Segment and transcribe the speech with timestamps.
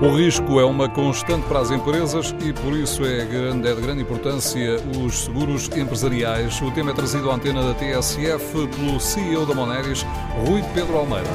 [0.00, 3.80] O risco é uma constante para as empresas e por isso é, grande, é de
[3.80, 6.60] grande importância os seguros empresariais.
[6.60, 10.04] O tema é trazido à antena da TSF pelo CEO da Moneris,
[10.46, 11.30] Rui Pedro Almeida.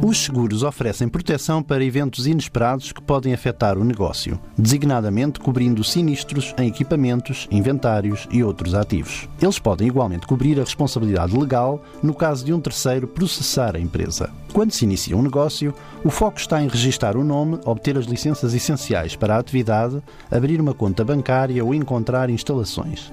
[0.00, 6.54] Os seguros oferecem proteção para eventos inesperados que podem afetar o negócio, designadamente cobrindo sinistros
[6.56, 9.28] em equipamentos, inventários e outros ativos.
[9.42, 14.30] Eles podem igualmente cobrir a responsabilidade legal no caso de um terceiro processar a empresa.
[14.52, 15.74] Quando se inicia um negócio,
[16.04, 20.60] o foco está em registrar o nome, obter as licenças essenciais para a atividade, abrir
[20.60, 23.12] uma conta bancária ou encontrar instalações.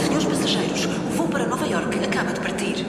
[0.06, 2.85] Senhores passageiros, o voo para Nova York acaba de partir.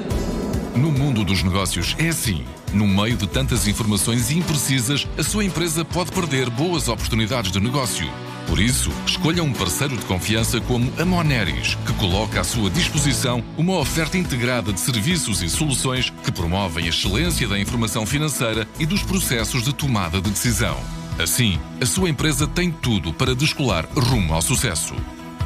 [0.77, 2.45] No mundo dos negócios é assim.
[2.75, 8.07] No meio de tantas informações imprecisas, a sua empresa pode perder boas oportunidades de negócio.
[8.49, 13.45] Por isso, escolha um parceiro de confiança como a Moneris, que coloca à sua disposição
[13.59, 18.87] uma oferta integrada de serviços e soluções que promovem a excelência da informação financeira e
[18.87, 20.79] dos processos de tomada de decisão.
[21.19, 24.95] Assim, a sua empresa tem tudo para descolar rumo ao sucesso.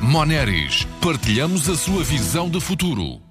[0.00, 3.22] Moneris, partilhamos a sua visão de futuro.